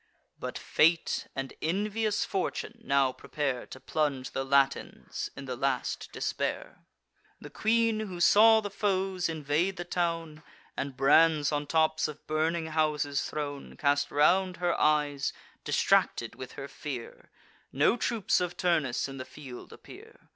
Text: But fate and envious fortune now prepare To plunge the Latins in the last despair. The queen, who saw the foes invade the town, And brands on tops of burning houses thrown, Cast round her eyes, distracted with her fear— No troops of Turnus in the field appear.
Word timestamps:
But 0.39 0.57
fate 0.57 1.27
and 1.35 1.53
envious 1.61 2.25
fortune 2.25 2.81
now 2.83 3.11
prepare 3.11 3.67
To 3.67 3.79
plunge 3.79 4.31
the 4.31 4.43
Latins 4.43 5.29
in 5.35 5.45
the 5.45 5.55
last 5.55 6.09
despair. 6.11 6.87
The 7.39 7.51
queen, 7.51 7.99
who 7.99 8.19
saw 8.19 8.61
the 8.61 8.71
foes 8.71 9.29
invade 9.29 9.77
the 9.77 9.85
town, 9.85 10.41
And 10.75 10.97
brands 10.97 11.51
on 11.51 11.67
tops 11.67 12.07
of 12.07 12.25
burning 12.25 12.65
houses 12.65 13.21
thrown, 13.29 13.77
Cast 13.77 14.09
round 14.09 14.57
her 14.57 14.73
eyes, 14.81 15.33
distracted 15.63 16.33
with 16.33 16.53
her 16.53 16.67
fear— 16.67 17.29
No 17.71 17.95
troops 17.95 18.41
of 18.41 18.57
Turnus 18.57 19.07
in 19.07 19.17
the 19.17 19.23
field 19.23 19.71
appear. 19.71 20.29